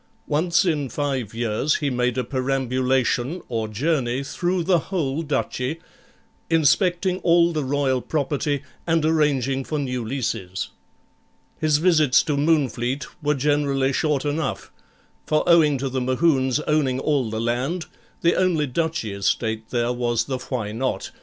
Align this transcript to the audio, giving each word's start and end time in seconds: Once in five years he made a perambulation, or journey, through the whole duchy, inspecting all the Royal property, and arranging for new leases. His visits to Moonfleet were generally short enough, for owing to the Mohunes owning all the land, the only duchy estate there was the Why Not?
Once 0.25 0.65
in 0.65 0.89
five 0.89 1.31
years 1.31 1.75
he 1.75 1.91
made 1.91 2.17
a 2.17 2.23
perambulation, 2.23 3.39
or 3.49 3.67
journey, 3.67 4.23
through 4.23 4.63
the 4.63 4.79
whole 4.89 5.21
duchy, 5.21 5.77
inspecting 6.49 7.19
all 7.19 7.53
the 7.53 7.63
Royal 7.63 8.01
property, 8.01 8.63
and 8.87 9.05
arranging 9.05 9.63
for 9.63 9.77
new 9.77 10.03
leases. 10.03 10.69
His 11.59 11.77
visits 11.77 12.23
to 12.23 12.35
Moonfleet 12.35 13.05
were 13.21 13.35
generally 13.35 13.93
short 13.93 14.25
enough, 14.25 14.71
for 15.27 15.47
owing 15.47 15.77
to 15.77 15.87
the 15.87 16.01
Mohunes 16.01 16.59
owning 16.65 16.99
all 16.99 17.29
the 17.29 17.39
land, 17.39 17.85
the 18.21 18.33
only 18.35 18.65
duchy 18.65 19.13
estate 19.13 19.69
there 19.69 19.93
was 19.93 20.23
the 20.23 20.39
Why 20.39 20.71
Not? 20.71 21.11